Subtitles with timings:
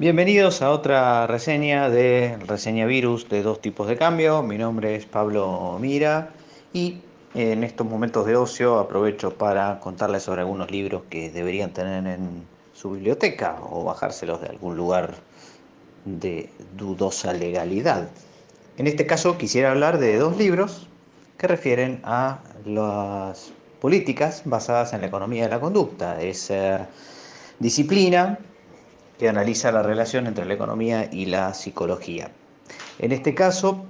[0.00, 4.42] Bienvenidos a otra reseña de Reseña Virus de dos tipos de cambio.
[4.42, 6.30] Mi nombre es Pablo Mira
[6.72, 7.02] y
[7.34, 12.46] en estos momentos de ocio aprovecho para contarles sobre algunos libros que deberían tener en
[12.72, 15.16] su biblioteca o bajárselos de algún lugar
[16.06, 16.48] de
[16.78, 18.08] dudosa legalidad.
[18.78, 20.88] En este caso quisiera hablar de dos libros
[21.36, 26.22] que refieren a las políticas basadas en la economía de la conducta.
[26.22, 26.50] Es
[27.58, 28.38] disciplina
[29.20, 32.30] que analiza la relación entre la economía y la psicología.
[32.98, 33.84] En este caso,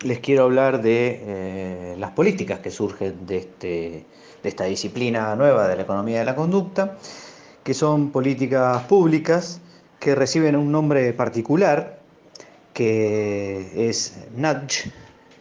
[0.00, 4.06] les quiero hablar de eh, las políticas que surgen de, este,
[4.42, 6.96] de esta disciplina nueva de la economía de la conducta,
[7.64, 9.60] que son políticas públicas
[10.00, 12.00] que reciben un nombre particular,
[12.72, 14.90] que es nudge,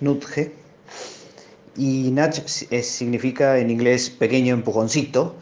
[0.02, 0.52] nudge,
[1.77, 2.49] y nudge
[2.83, 5.35] significa en inglés pequeño empujoncito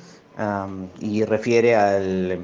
[0.99, 2.37] y refiere al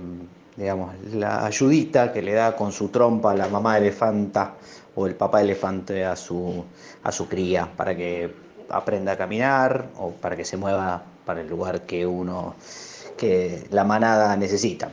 [0.59, 4.56] digamos, la ayudita que le da con su trompa la mamá elefanta
[4.95, 6.66] o el papá elefante a su,
[7.03, 8.30] a su cría para que
[8.70, 12.56] aprenda a caminar o para que se mueva para el lugar que uno,
[13.17, 14.92] que la manada necesita.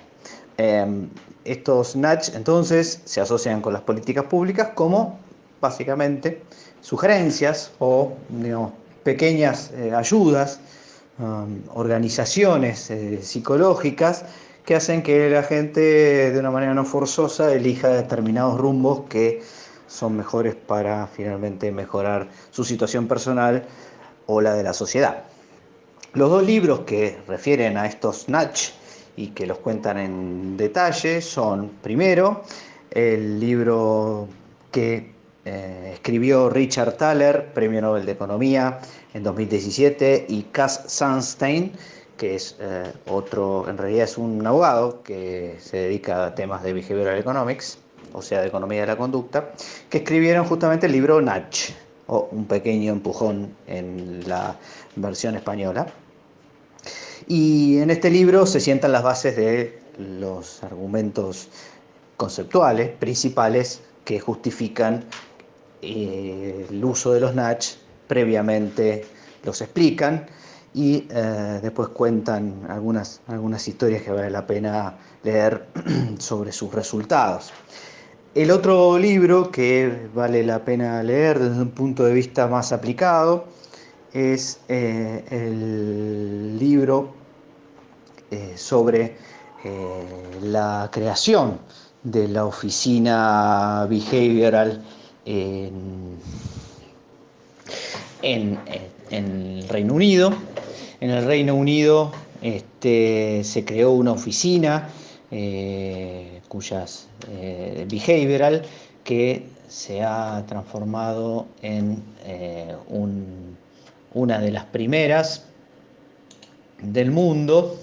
[0.57, 1.09] Em,
[1.45, 5.19] estos nudge entonces se asocian con las políticas públicas como
[5.61, 6.43] básicamente
[6.81, 8.15] sugerencias o
[9.03, 10.61] pequeñas eh, ayudas,
[11.19, 14.25] um, organizaciones eh, psicológicas
[14.67, 15.81] que hacen que la gente
[16.33, 19.41] de una manera no forzosa elija determinados rumbos que
[19.87, 23.65] son mejores para finalmente mejorar su situación personal
[24.27, 25.23] o la de la sociedad.
[26.15, 28.71] Los dos libros que refieren a estos Natch
[29.17, 32.43] y que los cuentan en detalle son, primero,
[32.91, 34.27] el libro
[34.73, 35.13] que
[35.45, 38.81] eh, escribió Richard Thaler, Premio Nobel de Economía
[39.15, 41.73] en 2017, y Cass Sunstein,
[42.17, 46.73] que es eh, otro, en realidad es un abogado que se dedica a temas de
[46.73, 47.79] behavioral economics,
[48.13, 49.53] o sea, de economía de la conducta,
[49.91, 51.71] que escribieron justamente el libro Natch,
[52.07, 54.57] o un pequeño empujón en la
[54.95, 55.87] versión española.
[57.27, 61.49] Y en este libro se sientan las bases de los argumentos
[62.17, 65.05] conceptuales principales que justifican
[65.83, 67.75] eh, el uso de los Natch,
[68.07, 69.05] previamente
[69.45, 70.27] los explican
[70.77, 75.67] y eh, después cuentan algunas, algunas historias que vale la pena leer
[76.19, 77.51] sobre sus resultados.
[78.35, 83.47] El otro libro que vale la pena leer desde un punto de vista más aplicado
[84.13, 87.15] es eh, el libro
[88.31, 89.17] eh, sobre
[90.43, 91.59] la creación
[92.05, 94.85] de la oficina behavioral
[95.25, 96.19] en,
[98.23, 98.59] en,
[99.11, 100.33] en el Reino Unido
[101.01, 102.13] en el Reino Unido
[102.43, 104.89] este, se creó una oficina
[105.31, 108.63] eh, cuyas eh, behavioral
[109.05, 112.75] que se ha transformado en eh,
[114.15, 115.45] una de las primeras
[116.81, 117.79] del mundo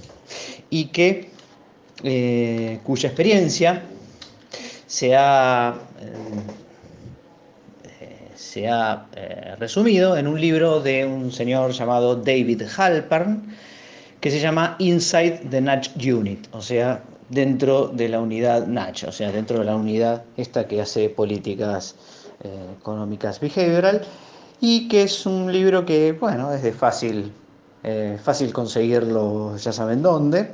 [0.70, 1.32] y que
[2.84, 3.84] cuya experiencia
[4.88, 5.76] se ha
[8.36, 13.56] se ha eh, resumido en un libro de un señor llamado David Halpern,
[14.20, 19.12] que se llama Inside the Natch Unit, o sea, dentro de la unidad Natch, o
[19.12, 21.96] sea, dentro de la unidad esta que hace políticas
[22.44, 22.50] eh,
[22.80, 24.02] económicas behavioral,
[24.62, 27.32] y que es un libro que, bueno, es de fácil,
[27.84, 30.54] eh, fácil conseguirlo, ya saben dónde,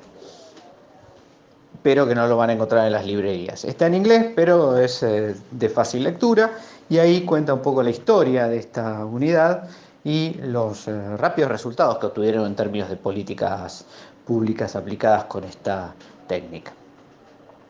[1.83, 3.65] pero que no lo van a encontrar en las librerías.
[3.65, 6.51] Está en inglés, pero es de fácil lectura
[6.89, 9.69] y ahí cuenta un poco la historia de esta unidad
[10.03, 13.85] y los eh, rápidos resultados que obtuvieron en términos de políticas
[14.25, 15.93] públicas aplicadas con esta
[16.27, 16.71] técnica.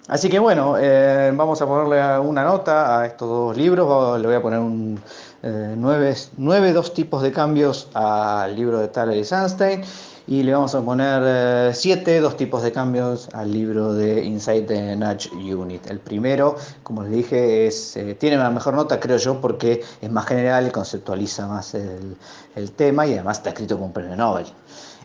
[0.08, 4.36] Así que bueno, eh, vamos a ponerle una nota a estos dos libros, le voy
[4.36, 5.00] a poner un,
[5.44, 9.84] eh, nueve, nueve, dos tipos de cambios al libro de Thaler y Sunstein
[10.30, 14.62] y le vamos a poner eh, siete, dos tipos de cambios al libro de Inside
[14.62, 15.88] the Nudge Unit.
[15.90, 20.12] El primero, como les dije, es, eh, tiene una mejor nota, creo yo, porque es
[20.12, 22.16] más general, conceptualiza más el,
[22.56, 24.46] el tema y además está escrito con un premio Nobel.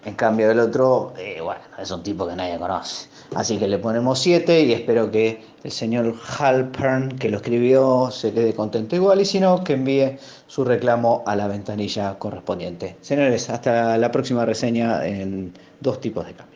[0.04, 3.08] En cambio el otro, eh, bueno, es un tipo que nadie conoce.
[3.34, 8.32] Así que le ponemos 7 y espero que el señor Halpern, que lo escribió, se
[8.32, 12.96] quede contento igual y si no, que envíe su reclamo a la ventanilla correspondiente.
[13.00, 16.53] Señores, hasta la próxima reseña en dos tipos de cambio.